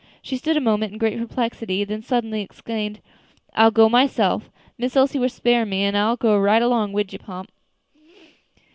She 0.23 0.35
stood 0.35 0.57
a 0.57 0.61
moment 0.61 0.93
in 0.93 0.97
great 0.97 1.19
perplexity, 1.19 1.83
then 1.83 2.01
suddenly 2.01 2.41
exclaimed, 2.41 3.01
"I'll 3.53 3.69
go 3.69 3.87
myself. 3.87 4.49
Miss 4.75 4.95
Elsie 4.95 5.19
will 5.19 5.29
spare 5.29 5.63
me, 5.63 5.83
an' 5.83 5.95
I'll 5.95 6.17
go 6.17 6.39
right 6.39 6.63
long 6.63 6.91
wid 6.91 7.13
you, 7.13 7.19
Pomp." 7.19 7.51